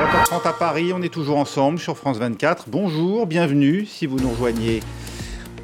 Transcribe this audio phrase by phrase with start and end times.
[0.00, 2.70] 20h30 à Paris, on est toujours ensemble sur France 24.
[2.70, 4.80] Bonjour, bienvenue si vous nous rejoignez.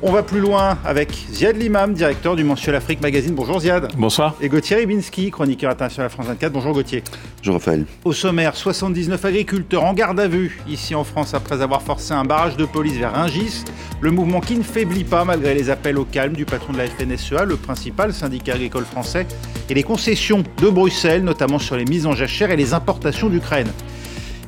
[0.02, 3.35] On va plus loin avec Ziad Limam, directeur du Mensuel Afrique Magazine.
[3.35, 3.88] Bonjour Ziad.
[3.96, 4.35] Bonsoir.
[4.43, 6.53] Et Gauthier Ribinski, chroniqueur international France 24.
[6.53, 7.03] Bonjour Gauthier.
[7.38, 7.87] Bonjour Raphaël.
[8.04, 12.27] Au sommaire, 79 agriculteurs en garde à vue ici en France après avoir forcé un
[12.27, 13.64] barrage de police vers Ringis.
[14.03, 16.89] Le mouvement qui ne faiblit pas malgré les appels au calme du patron de la
[16.89, 19.27] FNSEA, le principal syndicat agricole français,
[19.71, 23.73] et les concessions de Bruxelles, notamment sur les mises en jachère et les importations d'Ukraine.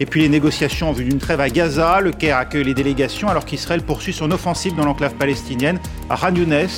[0.00, 3.28] Et puis les négociations en vue d'une trêve à Gaza, le Caire accueille les délégations
[3.28, 6.34] alors qu'Israël poursuit son offensive dans l'enclave palestinienne à Khan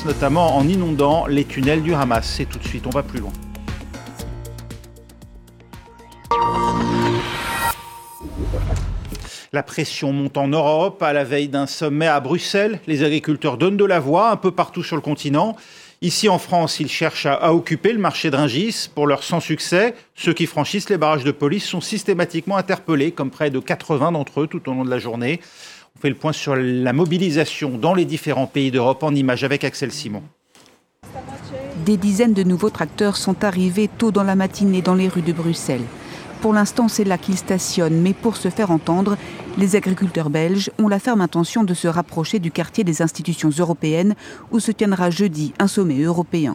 [0.06, 2.40] notamment en inondant les tunnels du Hamas.
[2.40, 3.32] Et tout de suite, on va plus loin.
[9.52, 11.02] La pression monte en Europe.
[11.02, 14.52] À la veille d'un sommet à Bruxelles, les agriculteurs donnent de la voix un peu
[14.52, 15.56] partout sur le continent.
[16.02, 18.88] Ici en France, ils cherchent à, occuper le marché de Ringis.
[18.94, 23.30] Pour leur sans succès, ceux qui franchissent les barrages de police sont systématiquement interpellés, comme
[23.30, 25.40] près de 80 d'entre eux tout au long de la journée.
[25.94, 29.62] On fait le point sur la mobilisation dans les différents pays d'Europe en images avec
[29.62, 30.22] Axel Simon.
[31.84, 35.34] Des dizaines de nouveaux tracteurs sont arrivés tôt dans la matinée dans les rues de
[35.34, 35.84] Bruxelles.
[36.40, 39.18] Pour l'instant, c'est là qu'ils stationnent, mais pour se faire entendre,
[39.58, 44.14] les agriculteurs belges ont la ferme intention de se rapprocher du quartier des institutions européennes
[44.50, 46.54] où se tiendra jeudi un sommet européen.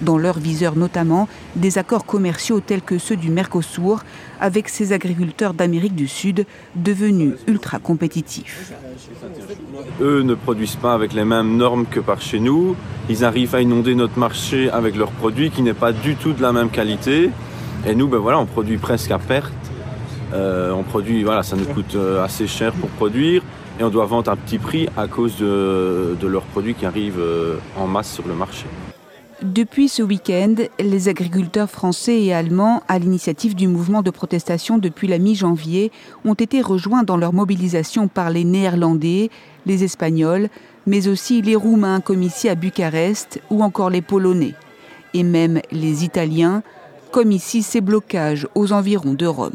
[0.00, 4.04] Dans leur viseur notamment des accords commerciaux tels que ceux du Mercosur
[4.40, 8.72] avec ces agriculteurs d'Amérique du Sud devenus ultra compétitifs.
[10.00, 12.76] Eux ne produisent pas avec les mêmes normes que par chez nous.
[13.10, 16.40] Ils arrivent à inonder notre marché avec leurs produits qui n'est pas du tout de
[16.40, 17.30] la même qualité.
[17.86, 19.52] Et nous, ben voilà, on produit presque à perte.
[20.32, 23.42] Euh, on produit, voilà, ça nous coûte euh, assez cher pour produire
[23.80, 27.56] et on doit vendre à petit prix à cause de, leurs produits qui arrivent euh,
[27.78, 28.66] en masse sur le marché.
[29.40, 35.06] Depuis ce week-end, les agriculteurs français et allemands, à l'initiative du mouvement de protestation depuis
[35.06, 35.92] la mi-janvier,
[36.24, 39.30] ont été rejoints dans leur mobilisation par les Néerlandais,
[39.64, 40.48] les Espagnols,
[40.86, 44.54] mais aussi les Roumains comme ici à Bucarest ou encore les Polonais.
[45.14, 46.62] Et même les Italiens,
[47.10, 49.54] comme ici ces blocages aux environs de Rome.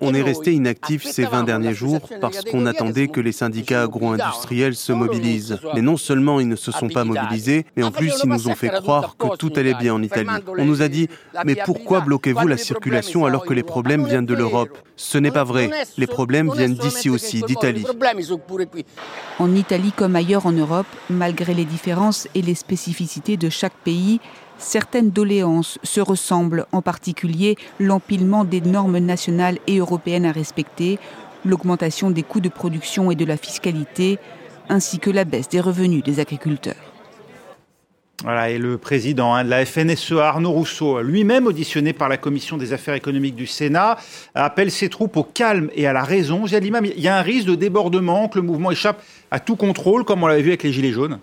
[0.00, 4.74] On est resté inactif ces 20 derniers jours parce qu'on attendait que les syndicats agro-industriels
[4.74, 5.58] se mobilisent.
[5.74, 8.54] Mais non seulement ils ne se sont pas mobilisés, mais en plus ils nous ont
[8.54, 10.28] fait croire que tout allait bien en Italie.
[10.58, 11.08] On nous a dit,
[11.44, 14.76] mais pourquoi bloquez-vous la circulation alors que les problèmes viennent de l'Europe?
[14.96, 15.70] Ce n'est pas vrai.
[15.96, 17.86] Les problèmes viennent d'ici aussi, d'Italie.
[19.38, 24.20] En Italie comme ailleurs en Europe, malgré les différences et les spécificités de chaque pays,
[24.58, 30.98] certaines doléances se ressemblent, en particulier l'empilement des normes nationales et européennes à respecter,
[31.44, 34.18] l'augmentation des coûts de production et de la fiscalité,
[34.68, 36.74] ainsi que la baisse des revenus des agriculteurs.
[38.24, 42.56] Voilà, et le président hein, de la FNSEA, Arnaud Rousseau, lui-même auditionné par la Commission
[42.56, 43.96] des affaires économiques du Sénat,
[44.34, 46.44] appelle ses troupes au calme et à la raison.
[46.46, 50.24] il y a un risque de débordement, que le mouvement échappe à tout contrôle, comme
[50.24, 51.20] on l'avait vu avec les Gilets jaunes?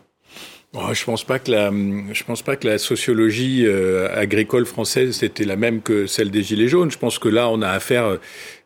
[0.94, 5.46] Je pense pas que la, je pense pas que la sociologie euh, agricole française c'était
[5.46, 6.91] la même que celle des gilets jaunes.
[6.91, 8.18] Je pense que là, on a affaire,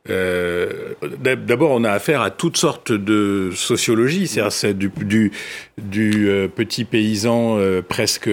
[0.10, 5.32] euh, d'abord, on a affaire à toutes sortes de sociologie, c'est-à-dire du, du,
[5.78, 8.30] du euh, petit paysan euh, presque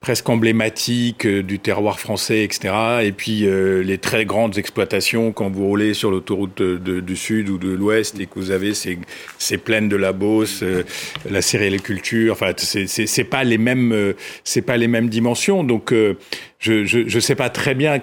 [0.00, 2.74] presque emblématique euh, du terroir français, etc.
[3.02, 7.58] Et puis euh, les très grandes exploitations quand vous roulez sur l'autoroute du sud ou
[7.58, 8.98] de l'ouest et que vous avez ces,
[9.38, 10.84] ces plaines de la Beauce, euh,
[11.28, 12.32] la céréaliculture.
[12.32, 14.14] Enfin, c'est pas les mêmes,
[14.44, 15.64] c'est pas les mêmes dimensions.
[15.64, 18.00] Donc, je, je je sais pas très bien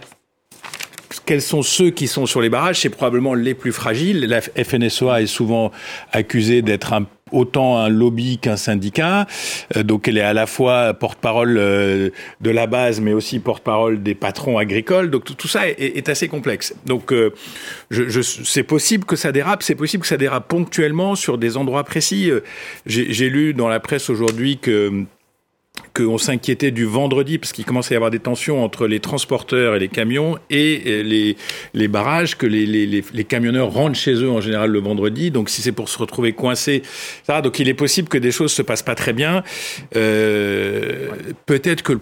[1.26, 4.26] quels sont ceux qui sont sur les barrages C'est probablement les plus fragiles.
[4.26, 5.72] La FNSOA est souvent
[6.12, 9.28] accusée d'être un autant un lobby qu'un syndicat.
[9.76, 12.10] Euh, donc elle est à la fois porte-parole euh,
[12.42, 15.10] de la base, mais aussi porte-parole des patrons agricoles.
[15.10, 16.76] Donc tout, ça est, assez complexe.
[16.86, 17.34] Donc euh,
[17.90, 21.84] je, c'est possible que ça dérape, c'est possible que ça dérape ponctuellement sur des endroits
[21.84, 22.30] précis.
[22.86, 25.06] J'ai lu dans la presse aujourd'hui que
[25.94, 29.76] qu'on s'inquiétait du vendredi, parce qu'il commençait à y avoir des tensions entre les transporteurs
[29.76, 31.38] et les camions et euh, les,
[31.74, 35.30] les barrages, que les, les, les, camionneurs rentrent chez eux en général le vendredi.
[35.30, 36.82] Donc si c'est pour se retrouver coincé,
[37.28, 39.44] ça, donc il est possible que des choses se passent pas très bien.
[39.96, 41.10] Euh,
[41.46, 42.00] peut-être que le,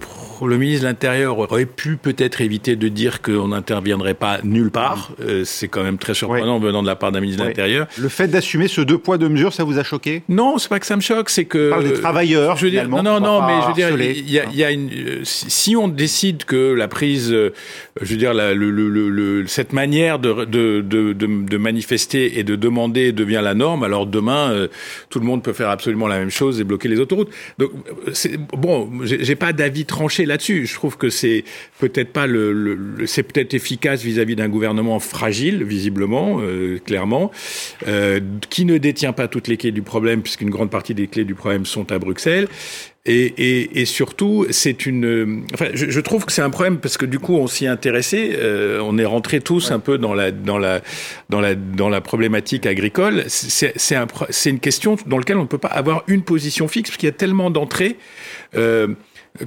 [0.48, 5.12] le, ministre de l'Intérieur aurait pu peut-être éviter de dire qu'on n'interviendrait pas nulle part.
[5.22, 7.88] Euh, c'est quand même très surprenant venant de la part d'un ministre de l'Intérieur.
[7.98, 10.24] Le fait d'assumer ce deux poids deux mesures, ça vous a choqué?
[10.30, 11.68] Non, c'est pas que ça me choque, c'est que.
[11.68, 12.56] On parle des travailleurs.
[12.58, 14.24] Je veux dire, non, non, non, mais je veux dire harcelés.
[14.28, 17.52] y a, y a une, si on décide que la prise, je
[18.12, 22.56] veux dire, la, le, le, le, cette manière de, de, de, de, manifester et de
[22.56, 24.68] demander devient la norme, alors demain,
[25.10, 27.30] tout le monde peut faire absolument la même chose et bloquer les autoroutes.
[27.58, 27.72] Donc,
[28.54, 30.66] bon, j'ai pas d'avis tranché là-dessus.
[30.66, 31.44] Je trouve que c'est
[31.80, 37.32] peut-être pas le, c'est peut-être efficace vis-à-vis d'un gouvernement fragile, visiblement, euh, clairement,
[37.88, 38.20] euh,
[38.50, 41.36] qui ne détient pas toutes les clés du problème, puisqu'une grande partie des clés du
[41.36, 42.48] problème sont à Bruxelles.
[43.08, 45.44] Et, et, et surtout, c'est une.
[45.56, 47.68] Enfin, je, je, trouve que c'est un problème parce que du coup, on s'y est
[47.68, 48.36] intéressé.
[48.38, 50.82] Euh, on est rentré tous un peu dans la dans la
[51.28, 53.24] dans la dans la problématique agricole.
[53.28, 54.06] C'est c'est un,
[54.46, 57.12] une question dans laquelle on ne peut pas avoir une position fixe parce qu'il y
[57.12, 57.98] a tellement d'entrées.
[58.56, 58.90] Euh,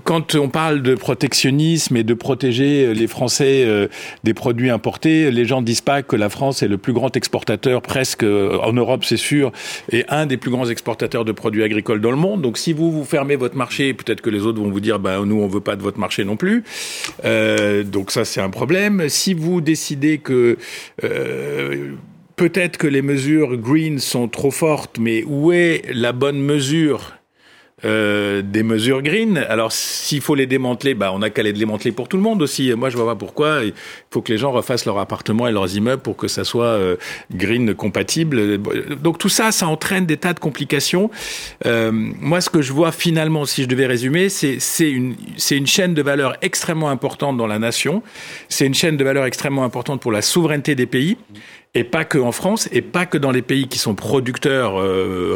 [0.02, 3.88] quand on parle de protectionnisme et de protéger les Français euh,
[4.24, 7.82] des produits importés, les gens disent pas que la France est le plus grand exportateur
[7.82, 9.52] presque euh, en Europe, c'est sûr,
[9.92, 12.40] et un des plus grands exportateurs de produits agricoles dans le monde.
[12.40, 15.24] Donc si vous vous fermez votre marché, peut-être que les autres vont vous dire, ben
[15.26, 16.64] nous on veut pas de votre marché non plus.
[17.24, 19.08] Euh, donc ça c'est un problème.
[19.08, 20.56] Si vous décidez que
[21.04, 21.92] euh,
[22.36, 27.12] peut-être que les mesures green sont trop fortes, mais où est la bonne mesure
[27.84, 29.36] euh, des mesures green.
[29.36, 32.40] Alors, s'il faut les démanteler, bah, on n'a qu'à les démanteler pour tout le monde
[32.40, 32.72] aussi.
[32.72, 33.62] Moi, je vois pas pourquoi.
[33.62, 33.74] Il
[34.10, 36.96] faut que les gens refassent leur appartement et leurs immeubles pour que ça soit euh,
[37.34, 38.58] green compatible.
[39.02, 41.10] Donc, tout ça, ça entraîne des tas de complications.
[41.66, 45.14] Euh, moi, ce que je vois finalement, si je devais résumer, c'est une,
[45.50, 48.02] une chaîne de valeur extrêmement importante dans la nation.
[48.48, 51.18] C'est une chaîne de valeur extrêmement importante pour la souveraineté des pays.
[51.74, 54.76] Et pas que en France, et pas que dans les pays qui sont producteurs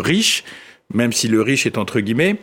[0.02, 0.44] riches
[0.92, 2.36] même si le riche est entre guillemets,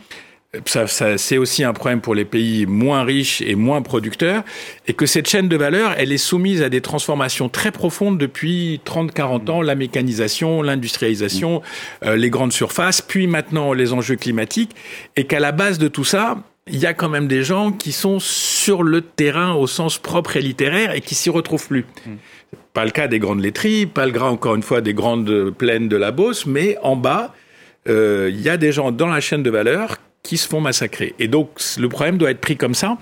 [0.65, 4.43] ça, ça, c'est aussi un problème pour les pays moins riches et moins producteurs,
[4.87, 8.79] et que cette chaîne de valeur, elle est soumise à des transformations très profondes depuis
[8.85, 11.61] 30-40 ans, la mécanisation, l'industrialisation,
[12.05, 14.71] euh, les grandes surfaces, puis maintenant les enjeux climatiques,
[15.15, 16.37] et qu'à la base de tout ça,
[16.67, 20.37] il y a quand même des gens qui sont sur le terrain au sens propre
[20.37, 21.85] et littéraire et qui s'y retrouvent plus.
[22.73, 25.87] Pas le cas des grandes laiteries, pas le cas encore une fois des grandes plaines
[25.87, 27.35] de la Beauce, mais en bas,
[27.87, 31.13] il euh, y a des gens dans la chaîne de valeur qui se font massacrer.
[31.19, 32.97] Et donc, le problème doit être pris comme ça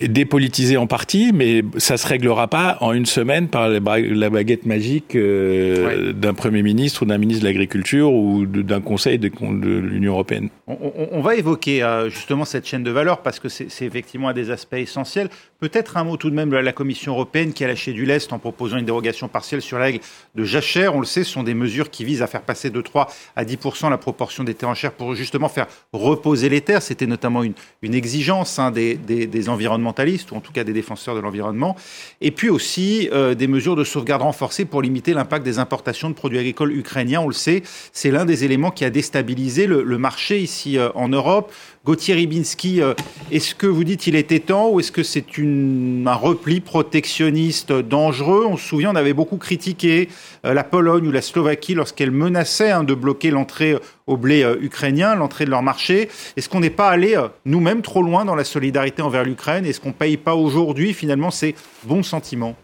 [0.00, 5.14] dépolitisé en partie, mais ça se réglera pas en une semaine par la baguette magique
[5.14, 10.48] euh, d'un Premier ministre ou d'un ministre de l'Agriculture ou d'un conseil de, l'Union européenne.
[10.66, 14.50] On, va évoquer euh, justement cette chaîne de valeur parce que c'est effectivement un des
[14.50, 15.28] aspects essentiels.
[15.60, 18.32] Peut-être un mot tout de même de la Commission européenne qui a lâché du lest
[18.32, 20.00] en proposant une dérogation partielle sur la règle
[20.34, 20.96] de jachère.
[20.96, 23.44] On le sait, ce sont des mesures qui visent à faire passer de 3 à
[23.44, 23.58] 10
[23.90, 26.82] la proportion des terres en chair pour justement faire reposer les terres.
[26.82, 30.72] C'était notamment une, une exigence hein, des, des, des environnements ou en tout cas des
[30.72, 31.76] défenseurs de l'environnement,
[32.20, 36.14] et puis aussi euh, des mesures de sauvegarde renforcées pour limiter l'impact des importations de
[36.14, 37.20] produits agricoles ukrainiens.
[37.20, 41.08] On le sait, c'est l'un des éléments qui a déstabilisé le, marché ici euh, en
[41.08, 41.52] Europe.
[41.84, 42.94] Gauthier Ribinski, euh,
[43.30, 48.46] est-ce que vous dites qu'il était temps ou est-ce que c'est un repli protectionniste dangereux?
[48.48, 50.08] On se souvient, on avait beaucoup critiqué
[50.42, 53.76] la Pologne ou la Slovaquie lorsqu'elles menaçaient hein, de bloquer l'entrée
[54.06, 56.08] au blé ukrainien, l'entrée de leur marché.
[56.36, 59.64] Est-ce qu'on n'est pas allé nous-mêmes trop loin dans la solidarité envers l'Ukraine?
[59.66, 61.54] Est-ce qu'on ne paye pas aujourd'hui finalement ces
[61.84, 62.56] bons sentiments?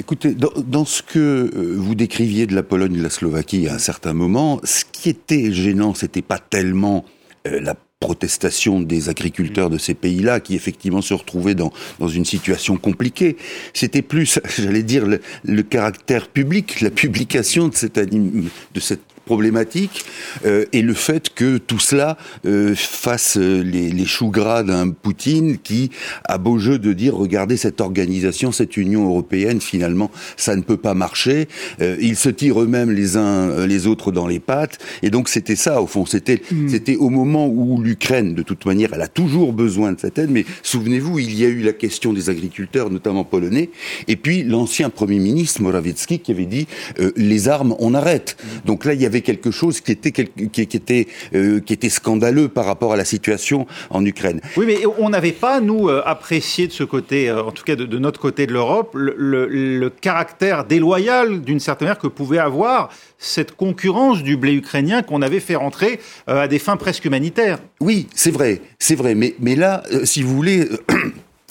[0.00, 3.74] Écoutez, dans, ce que euh, vous décriviez de la Pologne et de la Slovaquie à
[3.74, 7.04] un certain moment, ce qui était gênant, c'était pas tellement
[7.46, 12.24] euh, la protestation des agriculteurs de ces pays-là qui effectivement se retrouvaient dans, dans une
[12.24, 13.36] situation compliquée.
[13.74, 20.04] C'était plus, j'allais dire, le, caractère public, la publication de cette, de cette problématique
[20.44, 24.90] euh, et le fait que tout cela euh, fasse euh, les, les choux gras d'un
[24.90, 25.90] Poutine qui
[26.24, 30.76] a beau jeu de dire regardez cette organisation, cette Union européenne, finalement, ça ne peut
[30.76, 31.46] pas marcher.
[31.80, 34.78] ils se tirent eux-mêmes les uns les autres dans les pattes.
[35.04, 36.06] Et donc c'était ça au fond.
[36.06, 36.68] C'était mm.
[36.68, 40.30] c'était au moment où l'Ukraine, de toute manière, elle a toujours besoin de cette aide.
[40.30, 43.70] Mais souvenez-vous, il y a eu la question des agriculteurs, notamment polonais,
[44.08, 46.66] et puis l'ancien premier ministre Morawiecki qui avait dit
[47.16, 48.36] les armes, on arrête.
[48.36, 48.66] Mm.
[48.66, 52.48] Donc là, il y avait quelque chose qui était, qui, était, euh, qui était scandaleux
[52.48, 54.40] par rapport à la situation en Ukraine.
[54.56, 57.76] Oui, mais on n'avait pas, nous, euh, apprécié de ce côté, euh, en tout cas
[57.76, 63.52] de, notre côté de l'Europe, le, caractère déloyal, d'une certaine manière, que pouvait avoir cette
[63.52, 67.58] concurrence du blé ukrainien qu'on avait fait rentrer à des fins presque humanitaires.
[67.80, 69.14] Oui, c'est vrai, c'est vrai.
[69.14, 70.68] Mais, mais là, si vous voulez...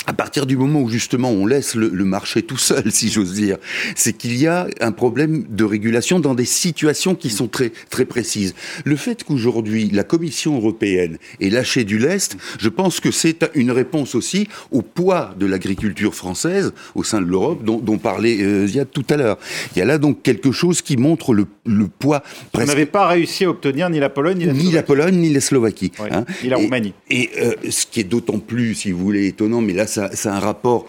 [0.08, 3.58] à partir du moment où justement on laisse le, marché tout seul, si j'ose dire,
[3.96, 8.06] c'est qu'il y a un problème de régulation dans des situations qui sont très très
[8.06, 8.56] précises.
[8.86, 13.72] Le fait qu'aujourd'hui la Commission européenne ait lâché du lest, je pense que c'est une
[13.72, 18.68] réponse aussi au poids de l'agriculture française au sein de l'Europe, dont, dont parlait euh,
[18.68, 19.38] Ziad tout à l'heure.
[19.76, 22.24] Il y a là donc quelque chose qui montre le, le poids.
[22.52, 22.68] Presque...
[22.68, 25.32] Vous n'avez pas réussi à obtenir ni la Pologne ni la Ni la Pologne ni
[25.34, 25.92] la Slovaquie.
[26.12, 26.26] hein.
[26.44, 26.94] Ni la Roumanie.
[27.10, 30.40] Et, euh, ce qui est d'autant plus, si vous voulez, étonnant, mais là, a un
[30.40, 30.88] rapport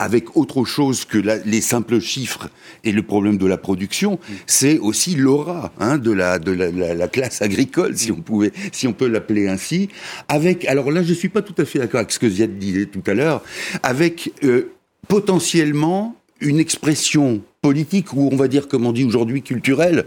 [0.00, 2.48] avec autre chose que la, les simples chiffres
[2.84, 4.32] et le problème de la production, mm.
[4.46, 8.14] c'est aussi l'aura hein, de, la, de la, la, la, classe agricole, si mm.
[8.14, 9.90] on pouvait, si on peut l'appeler ainsi.
[10.28, 12.86] Avec, alors là, je suis pas tout à fait d'accord avec ce que Ziad disait
[12.86, 13.42] tout à l'heure,
[13.82, 14.72] avec euh,
[15.06, 20.06] potentiellement une expression politique ou on va dire comme on dit aujourd'hui culturelle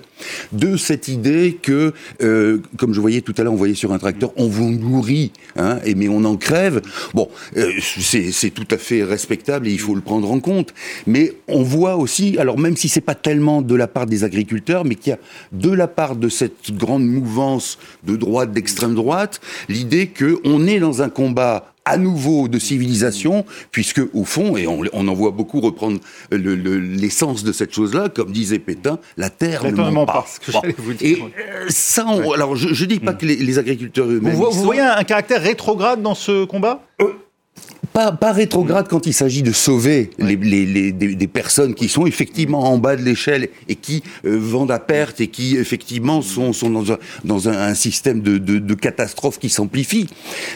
[0.54, 4.00] de cette idée que euh, comme je voyais tout à l'heure on voyait sur un
[4.00, 6.82] tracteur on vous nourrit hein, et mais on en crève.
[7.14, 10.74] Bon euh, c'est tout à fait respectable et il faut le prendre en compte.
[11.06, 14.84] Mais on voit aussi alors même si c'est pas tellement de la part des agriculteurs
[14.84, 15.20] mais qu'il y a
[15.52, 20.80] de la part de cette grande mouvance de droite d'extrême droite l'idée que on est
[20.80, 25.32] dans un combat à nouveau de civilisation, puisque au fond, et on, on en voit
[25.32, 26.00] beaucoup reprendre
[26.32, 30.26] l'essence le, de cette chose-là, comme disait Pétain, la terre ne ment pas.
[30.28, 31.18] Ce que vous dire.
[31.18, 32.36] Et euh, ça, on, ouais.
[32.36, 33.18] alors je ne dis pas mm.
[33.18, 34.34] que les, les agriculteurs eux-mêmes...
[34.34, 36.82] Vous, vous voyez un caractère rétrograde dans ce combat?
[37.02, 37.14] Euh,
[37.94, 41.88] pas, pas rétrograde quand il s'agit de sauver les, les, les, des, des, personnes qui
[41.88, 46.22] sont effectivement en bas de l'échelle et qui euh, vendent à perte et qui effectivement
[46.22, 50.08] sont, sont dans, un, dans un, un système de, de, de, catastrophe qui s'amplifie.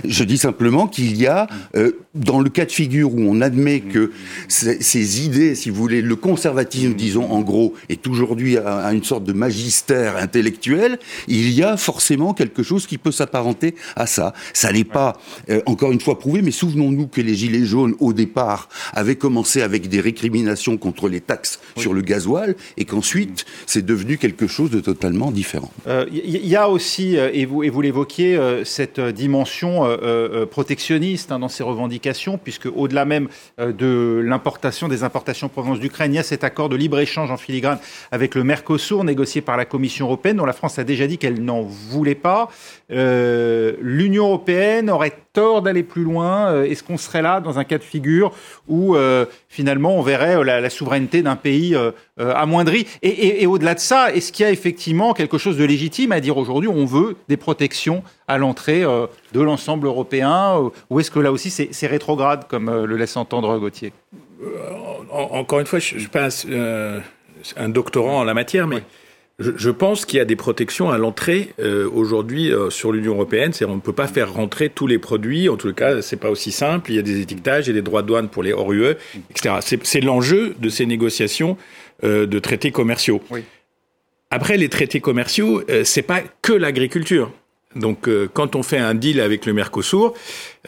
[0.04, 3.80] Je dis simplement qu'il y a, euh, dans le cas de figure où on admet
[3.80, 4.12] que
[4.48, 9.04] ces idées, si vous voulez, le conservatisme, disons en gros, est aujourd'hui à, à, une
[9.04, 14.34] sorte de magistère intellectuel, il y a forcément quelque chose qui peut s'apparenter à ça.
[14.54, 15.18] Ça n'est pas,
[15.50, 19.62] euh, encore une fois, prouvé, mais souvenons-nous que les Gilets jaunes, au départ, avaient commencé
[19.62, 21.84] avec des récriminations contre les taxes oui.
[21.84, 25.72] sur le gasoil, et qu'ensuite, c'est devenu quelque chose de totalement différent.
[25.86, 30.46] Il euh, y, y, a aussi, euh, et vous, et vous l'évoquiez, cette dimension euh,
[30.46, 32.07] protectionniste hein, dans ces revendications,
[32.42, 33.28] puisque au-delà même
[33.60, 37.38] euh, de l'importation, des importations provenance d'Ukraine, il y a cet accord de libre-échange en
[37.38, 37.80] filigrane
[38.12, 41.44] avec le Mercosur, négocié par la Commission européenne, dont la France a déjà dit qu'elle
[41.44, 42.50] n'en voulait pas.
[42.90, 47.84] L'Union européenne aurait tort d'aller plus loin Est-ce qu'on serait là dans un cas de
[47.84, 48.32] figure
[48.68, 52.88] où euh, finalement on verrait euh, la, la souveraineté d'un pays euh, euh, amoindrie?
[53.04, 56.12] Et, et, et au-delà de ça, est-ce qu'il y a effectivement quelque chose de légitime
[56.12, 61.12] à dire aujourd'hui on veut des protections à l'entrée euh, de l'ensemble européen Ou est-ce
[61.12, 63.94] que là aussi c'est rétrograde, comme euh, le laisse entendre Gauthier?
[65.12, 67.02] Encore une fois, je ne suis pas un,
[67.58, 68.78] un, doctorant en la matière, mais...
[68.78, 68.84] Ouais
[69.40, 73.14] je, je pense qu'il y a des protections à l'entrée euh, aujourd'hui euh, sur l'Union
[73.14, 73.54] européenne.
[73.54, 75.50] C'est on ne peut pas faire rentrer tous les produits.
[75.50, 76.92] En tout cas, c'est pas aussi simple.
[76.92, 78.96] Il y a des étiquetages et des droits de douane pour les hors UE,
[79.30, 79.56] etc.
[79.84, 81.58] C'est l'enjeu de ces négociations
[82.04, 83.22] euh, de traités commerciaux.
[83.30, 83.44] Oui.
[84.30, 87.32] Après, les traités commerciaux, euh, c'est pas que l'agriculture.
[87.76, 90.14] Donc, euh, quand on fait un deal avec le Mercosur,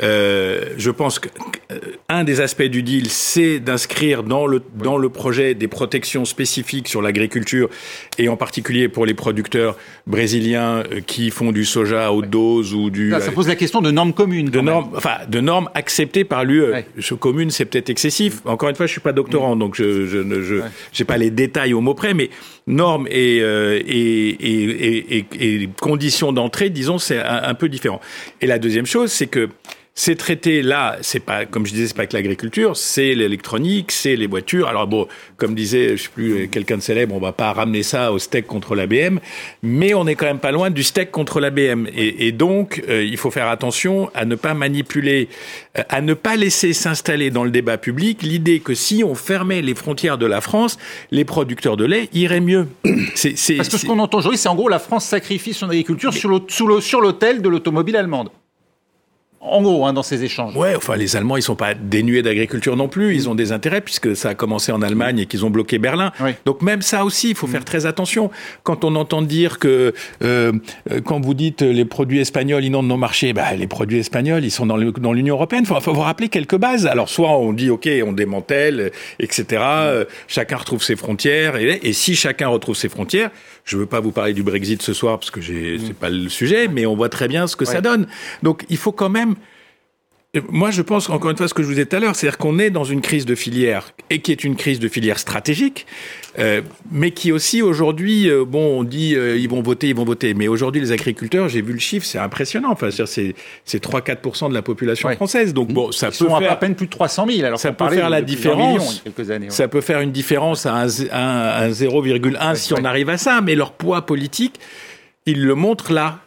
[0.01, 1.29] euh, je pense qu'un
[1.71, 6.87] euh, des aspects du deal, c'est d'inscrire dans le, dans le projet des protections spécifiques
[6.87, 7.69] sur l'agriculture,
[8.17, 9.77] et en particulier pour les producteurs
[10.07, 13.13] brésiliens euh, qui font du soja à haute dose ou du...
[13.19, 14.49] Ça pose la question de normes communes.
[14.49, 16.71] De normes, enfin, de normes acceptées par l'UE.
[16.71, 16.85] Ouais.
[16.99, 18.41] Ce commune, c'est peut-être excessif.
[18.45, 19.59] Encore une fois, je suis pas doctorant, mmh.
[19.59, 21.05] donc je je ne je, ouais.
[21.05, 22.29] pas les détails au mot près, mais
[22.67, 25.25] normes et, euh, et, et, et,
[25.63, 27.99] et conditions d'entrée, disons, c'est un, un peu différent.
[28.41, 29.49] Et la deuxième chose, c'est que
[29.99, 34.27] ces traités-là, c'est pas, comme je disais, c'est pas que l'agriculture, c'est l'électronique, c'est les
[34.27, 34.69] voitures.
[34.69, 38.13] Alors bon, comme disait, je sais plus, quelqu'un de célèbre, on va pas ramener ça
[38.13, 39.19] au steak contre l'ABM,
[39.61, 41.85] mais on est quand même pas loin du steak contre l'ABM.
[41.93, 45.27] Et, et donc, euh, il faut faire attention à ne pas manipuler,
[45.77, 49.61] euh, à ne pas laisser s'installer dans le débat public l'idée que si on fermait
[49.61, 50.77] les frontières de la France,
[51.11, 52.69] les producteurs de lait iraient mieux.
[52.85, 56.79] Parce que ce qu'on entend aujourd'hui, c'est en gros la France sacrifie son agriculture mais...
[56.79, 58.29] sur l'autel de l'automobile allemande.
[59.41, 60.55] En gros, hein, dans ces échanges.
[60.55, 63.15] Ouais, enfin, les Allemands, ils sont pas dénués d'agriculture non plus.
[63.15, 66.11] Ils ont des intérêts puisque ça a commencé en Allemagne et qu'ils ont bloqué Berlin.
[66.19, 66.31] Oui.
[66.45, 68.31] Donc même ça aussi, il faut faire très attention.
[68.63, 69.93] Quand on entend dire que
[70.23, 70.51] euh,
[71.05, 74.65] quand vous dites les produits espagnols inondent nos marchés, bah, les produits espagnols, ils sont
[74.65, 74.75] dans
[75.13, 75.61] l'Union européenne.
[75.63, 76.85] Il faut, faut vous rappeler quelques bases.
[76.85, 79.45] Alors soit on dit ok, on démantèle, etc.
[79.61, 81.55] Euh, chacun retrouve ses frontières.
[81.55, 83.31] Et, et, si chacun retrouve ses frontières,
[83.69, 86.67] je veux pas vous parler du Brexit ce soir parce que c'est pas le sujet,
[86.67, 87.71] mais on voit très bien ce que ouais.
[87.71, 88.07] ça donne.
[88.41, 89.35] Donc il faut quand même
[90.49, 92.37] moi, je pense, encore une fois, ce que je vous disais tout à l'heure, c'est-à-dire
[92.37, 95.87] qu'on est dans une crise de filière, et qui est une crise de filière stratégique,
[96.37, 100.03] euh, mais qui aussi, aujourd'hui, euh, bon, on dit, euh, ils vont voter, ils vont
[100.05, 103.33] voter, mais aujourd'hui, les agriculteurs, j'ai vu le chiffre, c'est impressionnant, enfin, c'est
[103.83, 106.51] 3-4% de la population française, donc bon, ça Ils peut sont faire...
[106.51, 109.03] à peine plus de 300 000, alors ça peut faire la millions différence.
[109.31, 109.45] années.
[109.45, 109.51] ouais.
[109.51, 112.79] Ça peut faire une différence à un, un- un 0,1 si ouais.
[112.79, 114.59] on arrive à ça, mais leur poids politique,
[115.25, 116.19] ils le montrent là.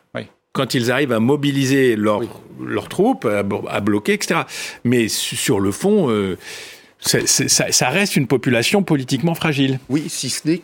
[0.52, 2.28] Quand ils arrivent à mobiliser leurs Oui.
[2.90, 4.40] troupes, à, bloquer, etc.
[4.84, 6.36] Mais su- sur le fond, euh,
[7.00, 9.80] ça, ça reste une population politiquement fragile.
[9.88, 10.58] Oui, si ce n'est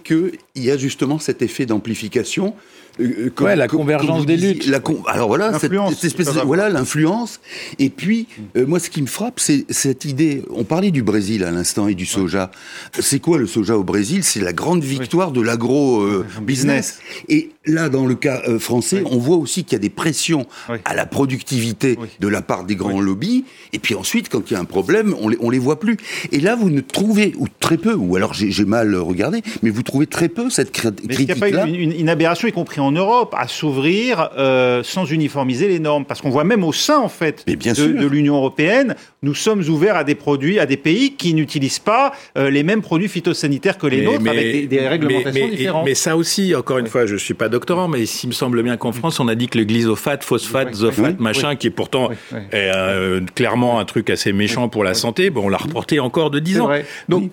[0.59, 2.55] qu'il y a justement cet effet d'amplification.
[3.01, 4.67] euh, Ouais, la convergence des luttes.
[4.67, 6.45] la con- alors voilà, cette, L'influence, cette espèce ça de, va.
[6.45, 7.39] voilà l'influence.
[7.79, 10.43] Et puis, euh, moi, ce qui me frappe, c'est cette idée.
[10.51, 12.51] On parlait du Brésil à l'instant et du soja.
[12.99, 14.25] C'est quoi le soja au Brésil?
[14.25, 16.99] C'est la grande victoire de l'agro euh, business.
[17.29, 20.47] Et là, dans le cas euh, français, on voit aussi qu'il y a des pressions
[20.69, 20.79] Oui.
[20.85, 22.09] à la productivité Oui.
[22.19, 23.45] de la part des grands lobbies.
[23.73, 25.99] Et puis ensuite, quand il y a un problème, on les, on les voit plus.
[26.33, 29.71] Et là, vous ne trouvez, ou très peu, ou alors j'ai j'ai mal regardé, mais
[29.71, 32.09] vous trouvez très peu cette cri- Mais est-ce qu'il n'y a pas une, une- une
[32.09, 36.05] aberration, y compris en Europe, à s'ouvrir euh, sans uniformiser les normes?
[36.05, 39.63] Parce qu'on voit même au sein, en fait, Mais bien de, l'Union européenne, nous sommes
[39.69, 43.79] ouverts à des produits, à des pays qui n'utilisent pas euh, les mêmes produits phytosanitaires
[43.79, 45.85] que les nôtres, avec des, des réglementations mais- différentes.
[45.85, 48.77] Mais ça aussi, encore une fois, je suis pas doctorant, mais il me semble bien
[48.77, 51.71] qu'en France, on a dit que le glyphosate, phosphate, Oui, zophate, oui, machin, qui est
[51.71, 52.39] pourtant Oui, oui.
[52.53, 56.31] est, euh, clairement un truc assez méchant pour la santé, bon, on l'a reporté encore
[56.31, 56.67] de 10 C'est ans.
[56.67, 56.85] vrai.
[57.09, 57.31] Donc,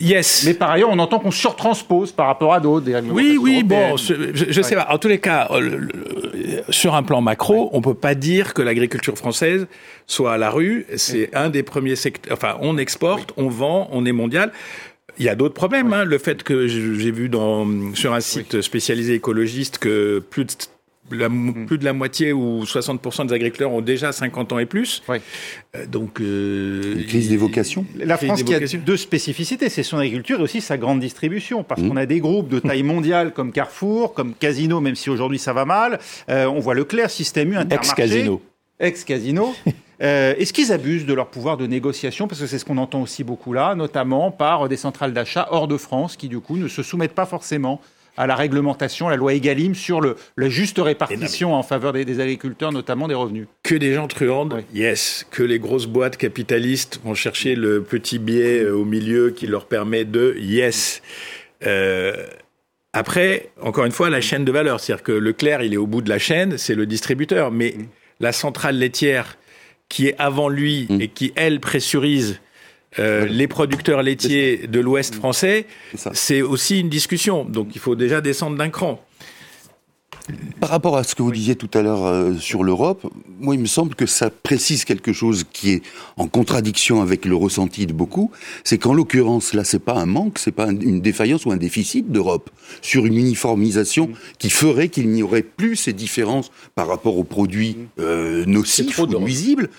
[0.00, 0.44] yes.
[0.46, 2.86] Mais par ailleurs, on entend qu'on surtranspose par rapport à d'autres.
[3.10, 4.14] Oui, oui, bon, je,
[4.50, 4.88] je sais pas.
[4.90, 5.92] En tous les cas, euh, le- le-
[6.70, 9.66] sur un plan macro, on peut pas dire que l'agriculture française
[10.06, 10.86] soit à la rue.
[10.96, 12.32] C'est un des premiers secteurs.
[12.36, 14.52] Enfin, on exporte, on vend, on est mondial.
[15.18, 15.92] Il y a d'autres problèmes.
[15.92, 16.04] Hein.
[16.04, 20.50] Le fait que j'ai vu dans, sur un site spécialisé écologiste que plus de,
[21.10, 21.66] la, Mm.
[21.66, 25.02] plus de la moitié ou 60% des agriculteurs ont déjà 50 ans et plus.
[25.08, 25.18] Oui.
[25.76, 27.84] Euh, Donc, euh, Une crise des vocations.
[27.96, 31.62] La Crise France qui a deux spécificités, c'est son agriculture et aussi sa grande distribution.
[31.64, 31.88] Parce Mmh.
[31.88, 35.52] qu'on a des groupes de taille mondiale comme Carrefour, comme Casino, même si aujourd'hui ça
[35.52, 35.98] va mal.
[36.28, 37.90] Euh, on voit Leclerc, Système U, Intermarché.
[38.02, 38.42] Ex-casino.
[38.80, 39.54] Ex-casino.
[40.00, 42.28] Euh, Est-ce qu'ils abusent de leur pouvoir de négociation?
[42.28, 45.66] Parce que c'est ce qu'on entend aussi beaucoup là, notamment par des centrales d'achat hors
[45.66, 47.80] de France qui, du coup, ne se soumettent pas forcément
[48.18, 52.04] à la réglementation, à la loi Egalim sur le, la juste répartition en faveur des,
[52.04, 53.46] des agriculteurs, notamment des revenus.
[53.62, 54.80] que des gens truandes, Oui.
[54.80, 55.24] yes.
[55.30, 59.66] Que les grosses boîtes capitalistes vont chercher le petit biais euh, au milieu qui leur
[59.66, 61.00] permet de, yes.
[61.66, 62.26] Euh,
[62.92, 66.02] après, encore une fois, la chaîne de valeur, c'est-à-dire que Leclerc, il est au bout
[66.02, 67.82] de la chaîne, c'est le distributeur, mais Mm.
[68.20, 69.36] la centrale laitière
[69.88, 71.00] qui est avant lui Mm.
[71.02, 72.40] et qui elle pressurise
[72.98, 75.66] euh, les producteurs laitiers de l'Ouest français,
[76.12, 77.44] C'est aussi une discussion.
[77.44, 79.00] Donc il faut déjà descendre d'un cran.
[80.60, 83.06] Par rapport à ce que vous disiez tout à l'heure euh, sur l'Europe,
[83.40, 85.82] moi, il me semble que ça précise quelque chose qui est
[86.18, 88.30] en contradiction avec le ressenti de beaucoup.
[88.62, 91.56] C'est qu'en l'occurrence, là, c'est pas un manque, c'est pas un- une défaillance ou un
[91.56, 92.50] déficit d'Europe
[92.82, 97.76] sur une uniformisation qui ferait qu'il n'y aurait plus ces différences par rapport aux produits
[97.98, 99.70] euh, nocifs ou nuisibles.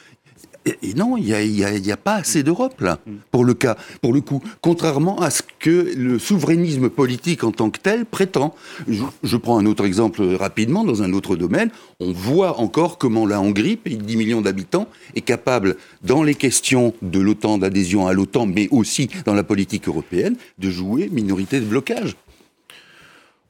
[0.65, 2.99] Et, non, il n'y a pas assez d'Europe là,
[3.31, 4.41] pour le cas, pour le coup.
[4.61, 8.53] Contrairement à ce que le souverainisme politique en tant que tel prétend.
[8.87, 11.69] Je, je prends un autre exemple rapidement dans un autre domaine.
[11.99, 16.35] On voit encore comment la Hongrie, pays de 10 millions d'habitants, est capable, dans les
[16.35, 21.59] questions de l'OTAN, d'adhésion à l'OTAN, mais aussi dans la politique européenne, de jouer minorité
[21.59, 22.15] de blocage.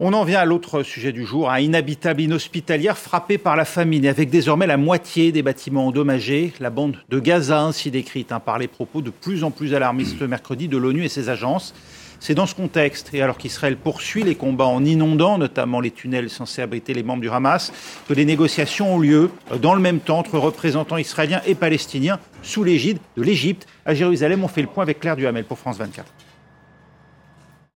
[0.02, 4.06] On en vient à l'autre sujet du jour, un inhabitable inhospitalière frappé par la famine
[4.06, 6.54] et avec désormais la moitié des bâtiments endommagés.
[6.62, 10.22] La bande de Gaza, ainsi décrite hein, par les propos de plus en plus alarmistes
[10.22, 11.74] mercredi de l'ONU et ses agences.
[12.22, 16.30] C'est dans ce contexte, et alors qu'Israël poursuit les combats en inondant notamment les tunnels
[16.30, 17.74] censés abriter les membres du Hamas,
[18.08, 22.20] que des négociations ont lieu euh, dans le même temps entre représentants israéliens et palestiniens
[22.42, 23.68] sous l'égide de l'Égypte.
[23.86, 26.10] À Jérusalem, on fait le point avec Claire Duhamel pour France 24.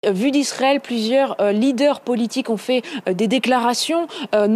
[0.04, 4.48] Vu d'Israël, plusieurs euh, leaders politiques ont fait euh, des déclarations, euh,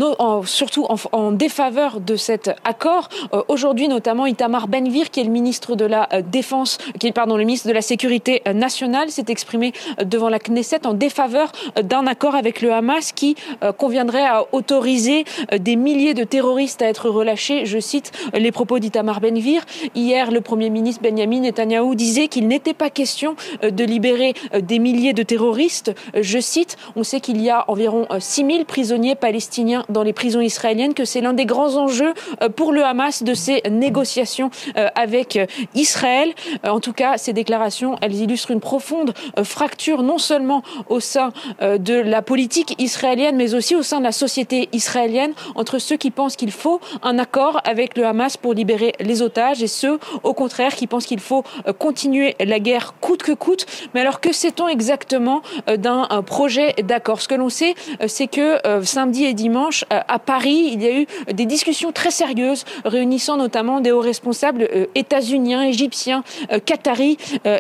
[0.45, 3.09] surtout en, défaveur de cet accord.
[3.33, 7.13] Euh, Aujourd'hui, notamment, Itamar Ben-Gvir, qui est le ministre de la euh, Défense, qui est
[7.13, 10.95] pardon, le ministre de la Sécurité euh, nationale, s'est exprimé euh, devant la Knesset en
[10.95, 16.15] défaveur euh, d'un accord avec le Hamas qui euh, conviendrait à autoriser euh, des milliers
[16.15, 17.67] de terroristes à être relâchés.
[17.67, 19.63] Je cite euh, les propos d'Itamar Ben-Gvir.
[19.95, 24.61] Hier, le Premier ministre Benjamin Netanyahou disait qu'il n'était pas question euh, de libérer euh,
[24.61, 29.85] des milliers de terroristes Je cite, on sait qu'il y a environ 6000 prisonniers palestiniens
[29.89, 32.15] dans les prisons israéliennes, que c'est l'un des grands enjeux
[32.57, 34.51] pour le Hamas de ces négociations
[34.95, 35.39] avec
[35.75, 36.33] Israël.
[36.65, 41.95] En tout cas, ces déclarations, elles illustrent une profonde fracture non seulement au sein de
[41.95, 46.37] la politique israélienne, mais aussi au sein de la société israélienne, entre ceux qui pensent
[46.37, 50.75] qu'il faut un accord avec le Hamas pour libérer les otages et ceux, au contraire,
[50.75, 53.67] qui pensent qu'il faut euh, continuer la guerre coûte que coûte.
[53.95, 55.26] Mais alors que sait-on exactement
[55.69, 60.19] euh, d'un projet d'accord Ce que l'on sait, euh, c'est que samedi et dimanche, à
[60.19, 65.63] Paris, il y a eu des discussions très sérieuses réunissant notamment des hauts responsables états-uniens,
[65.63, 66.23] égyptiens,
[66.65, 67.17] qataris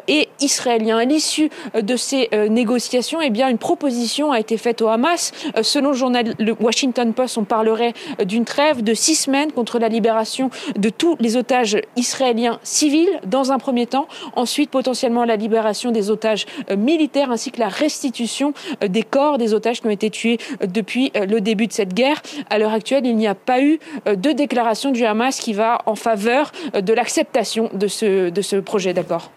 [0.09, 0.98] et israéliens.
[0.98, 5.33] À l'issue de ces négociations, eh bien, une proposition a été faite au Hamas.
[5.62, 9.88] Selon le journal le Washington Post, on parlerait d'une trêve de six semaines contre la
[9.88, 15.90] libération de tous les otages israéliens civils dans un premier temps, ensuite potentiellement la libération
[15.90, 19.90] des otages euh, militaires ainsi que la restitution euh, des corps des otages qui ont
[19.90, 22.21] été tués euh, depuis le début de cette guerre.
[22.51, 25.95] À l'heure actuelle, il n'y a pas eu de déclaration du Hamas qui va en
[25.95, 29.31] faveur de l'acceptation de ce, de projet d'accord.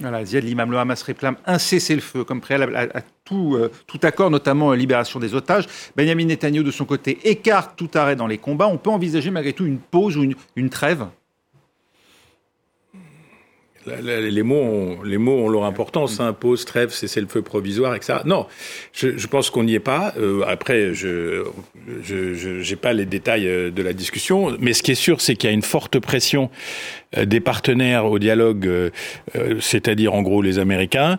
[0.00, 3.58] Voilà, Ziad Limam, le Hamas réclame un cessez-le-feu comme préalable à, tout,
[4.02, 5.66] accord, notamment libération des otages.
[5.96, 8.68] Benjamin Netanyahu, de son côté, écarte tout arrêt dans les combats.
[8.68, 11.06] On peut envisager malgré tout une pause ou une trêve?
[14.02, 16.20] Les mots, ont, les mots ont leur importance.
[16.20, 18.20] Hein, pause, trêve, cessez le feu provisoire, etc.
[18.24, 18.46] Non,
[18.92, 20.14] je, pense qu'on n'y est pas.
[20.18, 21.44] Euh, après, je
[21.86, 25.48] n'ai pas les détails euh, de la discussion, mais ce qui est sûr, c'est qu'il
[25.48, 26.50] y a une forte pression
[27.16, 28.68] euh, des partenaires au dialogue,
[29.60, 31.18] c'est-à-dire en gros les Américains,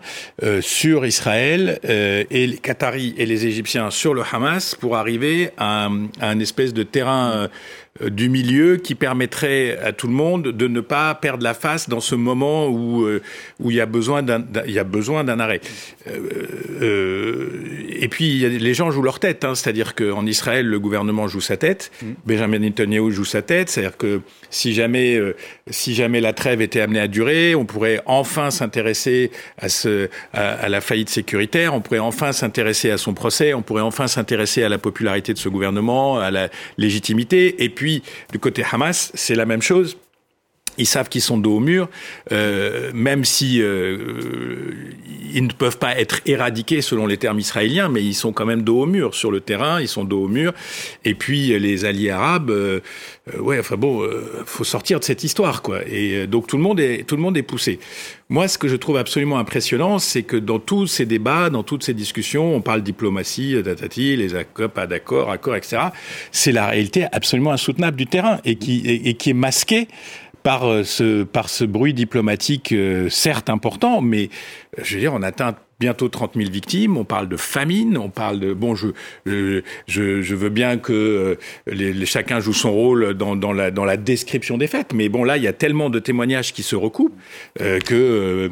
[0.61, 6.27] sur Israël et les Qataris et les Égyptiens sur le Hamas pour arriver à, à
[6.27, 7.49] un espèce de terrain
[8.07, 11.99] du milieu qui permettrait à tout le monde de ne pas perdre la face dans
[11.99, 13.21] ce moment où euh,
[13.59, 15.59] où il y a besoin d'un il y a besoin d'un arrêt.
[16.07, 17.47] Euh,
[17.89, 21.57] et puis les gens jouent leur tête, hein, c'est-à-dire qu'en Israël le gouvernement joue sa
[21.57, 22.05] tête, mm.
[22.25, 25.19] Benjamin Netanyahu joue sa tête, c'est-à-dire que si jamais
[25.69, 30.51] si jamais la trêve était amenée à durer, on pourrait enfin s'intéresser à ce à,
[30.53, 34.63] à, la faillite sécuritaire, on pourrait enfin s'intéresser à son procès, on pourrait enfin s'intéresser
[34.63, 37.78] à la popularité de ce gouvernement, à la légitimité, et puis
[38.31, 39.97] du côté Hamas, c'est la même chose.
[40.79, 41.89] Ils savent qu'ils sont dos au mur,
[42.31, 43.97] euh, même si euh,
[45.33, 48.63] ils ne peuvent pas être éradiqués selon les termes israéliens, mais ils sont quand même
[48.63, 50.53] dos au mur sur le terrain, ils sont dos au mur.
[51.03, 52.79] Et puis les alliés arabes, euh,
[53.37, 54.09] ouais, enfin bon,
[54.45, 55.81] faut sortir de cette histoire, quoi.
[55.85, 57.79] Et donc tout le monde est tout le monde est poussé.
[58.29, 61.83] Moi, ce que je trouve absolument impressionnant, c'est que dans tous ces débats, dans toutes
[61.83, 65.77] ces discussions, on parle diplomatie, tatati, les accords, pas d'accord, accords, etc.
[66.31, 69.87] C'est la réalité absolument insoutenable du terrain et qui et, et qui est masquée
[70.43, 74.29] par euh, ce, par ce bruit diplomatique, euh, certes important, mais
[74.77, 78.09] euh, je veux dire, on atteint bientôt 30 000 victimes, on parle de famine, on
[78.09, 78.53] parle de...
[78.53, 78.89] Bon, je,
[79.25, 81.37] je, veux bien que
[82.03, 85.43] chacun joue son rôle dans, la, dans la description des faits, mais bon, là, il
[85.43, 87.15] y a tellement de témoignages qui se recoupent
[87.57, 88.51] que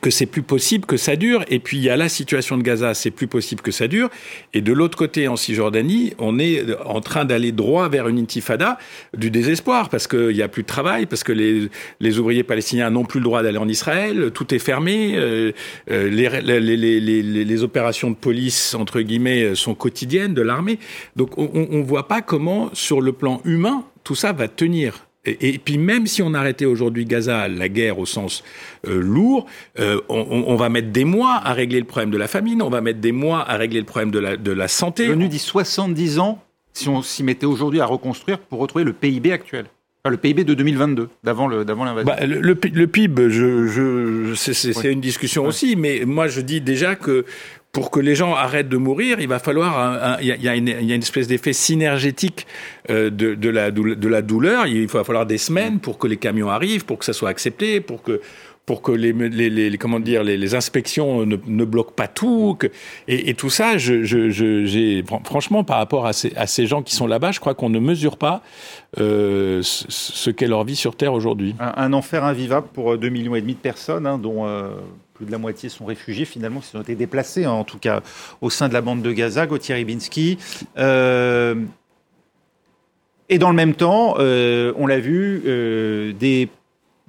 [0.00, 1.44] que c'est plus possible que ça dure.
[1.48, 4.08] Et puis il y a la situation de Gaza, c'est plus possible que ça dure.
[4.54, 8.78] Et de l'autre côté, en Cisjordanie, on est en train d'aller droit vers une intifada
[9.16, 11.68] du désespoir parce qu'il n'y a plus de travail, parce que les,
[12.00, 15.52] les ouvriers palestiniens n'ont plus le droit d'aller en Israël, tout est fermé, euh,
[15.90, 16.28] euh les,
[16.60, 20.78] les, les, les, opérations de police entre guillemets sont quotidiennes de l'armée.
[21.16, 25.06] Donc on ne voit pas comment, sur le plan humain, tout ça va tenir.
[25.24, 28.42] Et, puis même si on arrêtait aujourd'hui Gaza, la guerre au sens
[28.88, 29.46] euh, lourd,
[29.78, 32.70] euh, on, on, va mettre des mois à régler le problème de la famine, on
[32.70, 35.06] va mettre des mois à régler le problème de la, de la santé.
[35.06, 39.30] L'ONU dit 70 ans si on s'y mettait aujourd'hui à reconstruire pour retrouver le PIB
[39.30, 39.66] actuel.
[40.04, 42.04] Enfin, le PIB de 2022, d'avant l'invasion.
[42.04, 46.60] Bah, le, le, le, PIB, je, je, c'est une discussion aussi, mais moi je dis
[46.60, 47.24] déjà que
[47.70, 50.92] pour que les gens arrêtent de mourir, il va falloir, il y, a une, y
[50.92, 52.48] a une espèce d'effet synergétique
[52.90, 54.66] euh, de, de, la, de la douleur.
[54.66, 57.80] Il va falloir des semaines pour que les camions arrivent, pour que ça soit accepté,
[57.80, 58.20] pour que
[58.66, 62.58] pour que les, comment dire les, inspections ne, bloquent pas tout
[63.08, 63.74] et, tout ça
[65.24, 68.42] franchement par rapport à ces, gens qui sont là-bas je crois qu'on ne mesure pas
[68.98, 73.40] euh, ce qu'est leur vie sur terre aujourd'hui un, enfer invivable pour 2 millions et
[73.40, 74.70] demi de personnes hein, dont euh,
[75.14, 78.02] plus de la moitié sont réfugiés finalement, qui ont été déplacés, hein, en tout cas
[78.40, 80.38] au sein de la bande de Gaza, Gauthier Ribinski.
[80.78, 81.54] Euh,
[83.28, 86.48] et dans le même temps, euh, on l'a vu, euh, des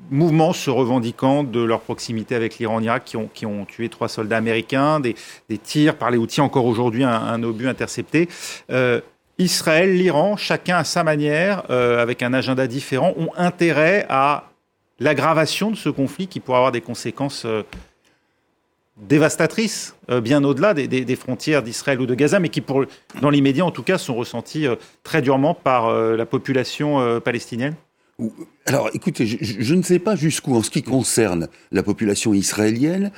[0.10, 5.00] mouvements se revendiquant de leur proximité avec l'Iran Irak qui ont, tué trois soldats américains,
[5.00, 5.16] des,
[5.62, 8.30] tirs par les outils, encore aujourd'hui un, obus intercepté.
[8.72, 9.02] Euh,
[9.40, 14.50] Israël, l'Iran, chacun à sa manière, euh, avec un agenda différent, ont intérêt à
[15.00, 17.48] l'aggravation de ce conflit qui pourrait avoir des conséquences
[18.98, 22.64] dévastatrices, bien au-delà des, frontières d'Israël ou de Gaza, mais qui,
[23.20, 24.68] dans l'immédiat en tout cas, sont ressenties
[25.02, 27.76] très durement par la population palestinienne
[28.66, 33.12] alors écoutez, je, ne sais pas jusqu'où, en ce qui concerne la population israélienne,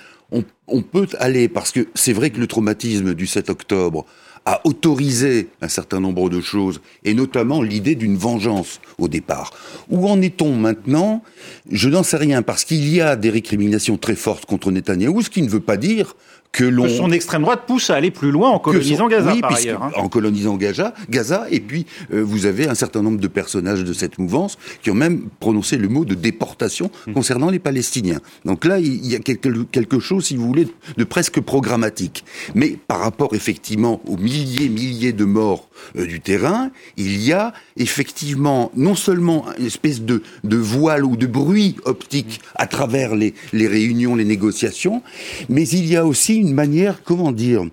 [0.67, 4.05] on, peut aller, parce que c'est vrai que le traumatisme du 7 octobre
[4.45, 9.51] a autorisé un certain nombre de choses, et notamment l'idée d'une vengeance au départ.
[9.89, 11.23] Où en est-on maintenant?
[11.69, 15.29] Je n'en sais rien, parce qu'il y a des récriminations très fortes contre Netanyahou, ce
[15.29, 16.15] qui ne veut pas dire
[16.55, 19.83] que son extrême droite pousse à aller plus loin en colonisant Gaza, oui, par ailleurs.
[19.83, 19.91] Hein.
[19.97, 23.91] En colonisant Gaza, Gaza, et puis euh, vous avez un certain nombre de personnages de
[23.91, 27.13] cette mouvance qui ont même prononcé le mot de déportation hmm.
[27.13, 28.21] concernant les Palestiniens.
[28.45, 32.23] Donc là, il y a quelque, quelque chose, si vous voulez, de presque programmatique.
[32.55, 37.51] Mais par rapport effectivement aux milliers, milliers de morts euh, du terrain, il y a
[37.75, 43.33] effectivement non seulement une espèce de, de voile ou de bruit optique à travers les,
[43.51, 45.01] les réunions, les négociations,
[45.49, 47.63] mais il y a aussi une manière, comment dire,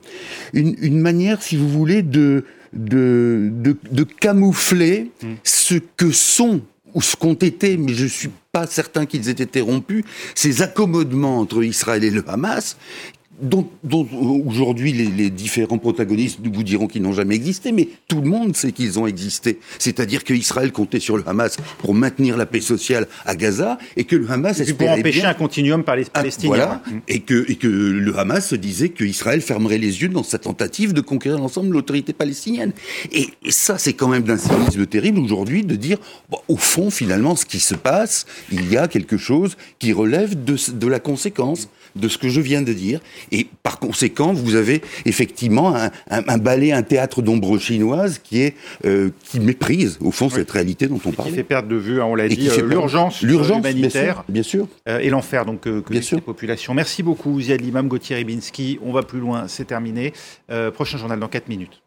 [0.53, 3.51] une, une manière, si vous voulez, de, de,
[3.91, 5.33] de, camoufler mm.
[5.45, 6.63] ce que sont
[6.95, 10.05] ou ce qu'ont été, mais je suis pas certain qu'ils aient été rompus,
[10.35, 12.77] ces accommodements entre Israël et le Hamas,
[13.42, 13.68] dont,
[14.46, 18.72] aujourd'hui les, différents protagonistes vous diront qu'ils n'ont jamais existé, mais tout le monde sait
[18.72, 19.59] qu'ils ont existé.
[19.78, 24.16] C'est-à-dire qu'Israël comptait sur le Hamas pour maintenir la paix sociale à Gaza et que
[24.16, 26.48] le Hamas et pour empêcher un continuum par les ah, Palestiniens.
[26.48, 30.38] voilà, et que et que le Hamas se disait qu'Israël fermerait les yeux dans sa
[30.38, 32.72] tentative de conquérir l'ensemble de l'autorité palestinienne.
[33.12, 35.98] Et, ça, c'est quand même d'un cynisme terrible aujourd'hui de dire,
[36.48, 40.57] au fond, finalement, ce qui se passe, il y a quelque chose qui relève de,
[40.72, 43.00] de la conséquence de ce que je viens de dire.
[43.33, 45.75] Et par conséquent, vous avez effectivement
[46.11, 50.87] un, ballet, un théâtre d'ombre chinoise qui est euh, qui méprise au fond cette réalité
[50.87, 51.31] dont on parle.
[51.31, 54.42] Qui fait perdre de vue, hein, on l'a dit, euh, l'urgence, euh, l'urgence humanitaire, bien
[54.42, 56.75] sûr, et l'enfer donc que les populations.
[56.75, 58.79] Merci beaucoup, Ziad Limam, Gauthier Ribinski.
[58.85, 60.12] On va plus loin, c'est terminé.
[60.75, 61.83] prochain journal dans 4 minutes.